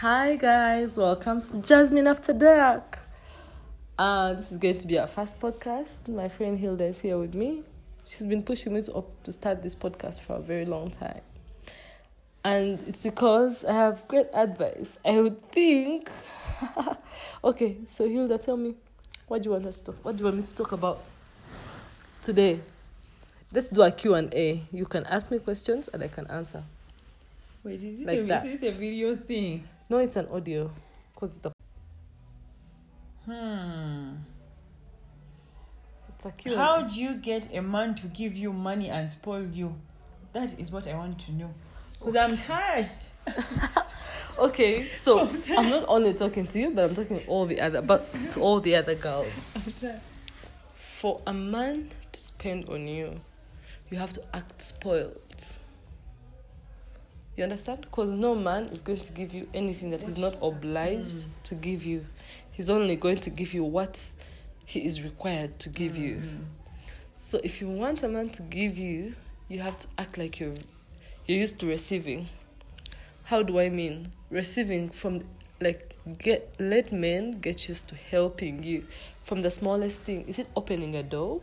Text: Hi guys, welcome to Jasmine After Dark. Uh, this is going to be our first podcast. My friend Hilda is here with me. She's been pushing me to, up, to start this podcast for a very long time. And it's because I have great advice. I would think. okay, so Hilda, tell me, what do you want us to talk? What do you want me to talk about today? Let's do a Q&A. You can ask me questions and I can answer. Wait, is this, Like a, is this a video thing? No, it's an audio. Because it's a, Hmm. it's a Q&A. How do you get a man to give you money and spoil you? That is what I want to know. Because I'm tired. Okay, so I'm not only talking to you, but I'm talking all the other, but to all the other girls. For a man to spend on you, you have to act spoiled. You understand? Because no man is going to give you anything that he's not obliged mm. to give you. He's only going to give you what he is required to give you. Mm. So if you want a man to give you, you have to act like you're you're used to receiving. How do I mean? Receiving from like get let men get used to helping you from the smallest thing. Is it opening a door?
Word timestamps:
Hi 0.00 0.36
guys, 0.36 0.96
welcome 0.96 1.42
to 1.42 1.60
Jasmine 1.60 2.06
After 2.06 2.32
Dark. 2.32 3.00
Uh, 3.98 4.32
this 4.32 4.50
is 4.50 4.56
going 4.56 4.78
to 4.78 4.86
be 4.86 4.98
our 4.98 5.06
first 5.06 5.38
podcast. 5.38 6.08
My 6.08 6.26
friend 6.26 6.58
Hilda 6.58 6.84
is 6.84 7.00
here 7.00 7.18
with 7.18 7.34
me. 7.34 7.64
She's 8.06 8.24
been 8.24 8.42
pushing 8.42 8.72
me 8.72 8.80
to, 8.80 8.94
up, 8.94 9.22
to 9.24 9.30
start 9.30 9.62
this 9.62 9.76
podcast 9.76 10.20
for 10.20 10.36
a 10.36 10.40
very 10.40 10.64
long 10.64 10.90
time. 10.90 11.20
And 12.42 12.80
it's 12.88 13.02
because 13.02 13.62
I 13.62 13.74
have 13.74 14.08
great 14.08 14.28
advice. 14.32 14.98
I 15.04 15.20
would 15.20 15.52
think. 15.52 16.08
okay, 17.44 17.76
so 17.86 18.08
Hilda, 18.08 18.38
tell 18.38 18.56
me, 18.56 18.76
what 19.28 19.42
do 19.42 19.50
you 19.50 19.52
want 19.52 19.66
us 19.66 19.80
to 19.80 19.92
talk? 19.92 20.02
What 20.02 20.16
do 20.16 20.20
you 20.20 20.24
want 20.24 20.38
me 20.38 20.44
to 20.44 20.56
talk 20.56 20.72
about 20.72 21.02
today? 22.22 22.58
Let's 23.52 23.68
do 23.68 23.82
a 23.82 23.90
Q&A. 23.90 24.62
You 24.72 24.86
can 24.86 25.04
ask 25.04 25.30
me 25.30 25.40
questions 25.40 25.88
and 25.88 26.02
I 26.02 26.08
can 26.08 26.26
answer. 26.28 26.62
Wait, 27.62 27.82
is 27.82 27.98
this, 27.98 28.06
Like 28.06 28.18
a, 28.20 28.48
is 28.48 28.60
this 28.60 28.74
a 28.74 28.78
video 28.78 29.14
thing? 29.14 29.68
No, 29.90 29.98
it's 29.98 30.14
an 30.14 30.28
audio. 30.32 30.70
Because 31.12 31.36
it's 31.36 31.46
a, 31.46 31.52
Hmm. 33.26 34.14
it's 36.08 36.24
a 36.26 36.30
Q&A. 36.30 36.56
How 36.56 36.82
do 36.82 36.94
you 36.94 37.14
get 37.16 37.52
a 37.54 37.60
man 37.60 37.96
to 37.96 38.06
give 38.06 38.36
you 38.36 38.52
money 38.52 38.88
and 38.88 39.10
spoil 39.10 39.44
you? 39.44 39.74
That 40.32 40.58
is 40.60 40.70
what 40.70 40.86
I 40.86 40.94
want 40.94 41.18
to 41.26 41.32
know. 41.32 41.52
Because 41.98 42.14
I'm 42.16 42.36
tired. 42.36 42.86
Okay, 44.38 44.82
so 44.82 45.28
I'm 45.58 45.68
not 45.68 45.84
only 45.88 46.14
talking 46.14 46.46
to 46.46 46.58
you, 46.60 46.70
but 46.70 46.84
I'm 46.84 46.94
talking 46.94 47.20
all 47.26 47.44
the 47.46 47.60
other, 47.60 47.82
but 47.82 48.06
to 48.32 48.40
all 48.40 48.60
the 48.60 48.76
other 48.76 48.94
girls. 48.94 49.32
For 50.76 51.20
a 51.26 51.32
man 51.34 51.90
to 52.12 52.20
spend 52.20 52.68
on 52.68 52.86
you, 52.86 53.20
you 53.90 53.98
have 53.98 54.12
to 54.14 54.22
act 54.32 54.62
spoiled. 54.62 55.56
You 57.40 57.44
understand? 57.44 57.80
Because 57.80 58.12
no 58.12 58.34
man 58.34 58.64
is 58.64 58.82
going 58.82 59.00
to 59.00 59.12
give 59.14 59.32
you 59.32 59.48
anything 59.54 59.88
that 59.92 60.02
he's 60.02 60.18
not 60.18 60.36
obliged 60.42 61.26
mm. 61.26 61.28
to 61.44 61.54
give 61.54 61.86
you. 61.86 62.04
He's 62.52 62.68
only 62.68 62.96
going 62.96 63.16
to 63.20 63.30
give 63.30 63.54
you 63.54 63.64
what 63.64 64.10
he 64.66 64.84
is 64.84 65.02
required 65.02 65.58
to 65.60 65.70
give 65.70 65.96
you. 65.96 66.16
Mm. 66.16 66.40
So 67.16 67.40
if 67.42 67.62
you 67.62 67.70
want 67.70 68.02
a 68.02 68.10
man 68.10 68.28
to 68.28 68.42
give 68.42 68.76
you, 68.76 69.14
you 69.48 69.60
have 69.60 69.78
to 69.78 69.88
act 69.96 70.18
like 70.18 70.38
you're 70.38 70.52
you're 71.24 71.38
used 71.38 71.58
to 71.60 71.66
receiving. 71.66 72.28
How 73.24 73.42
do 73.42 73.58
I 73.58 73.70
mean? 73.70 74.12
Receiving 74.28 74.90
from 74.90 75.22
like 75.62 75.96
get 76.18 76.52
let 76.58 76.92
men 76.92 77.40
get 77.40 77.68
used 77.68 77.88
to 77.88 77.94
helping 77.94 78.62
you 78.62 78.84
from 79.22 79.40
the 79.40 79.50
smallest 79.50 79.96
thing. 80.00 80.26
Is 80.28 80.38
it 80.38 80.48
opening 80.54 80.94
a 80.94 81.02
door? 81.02 81.40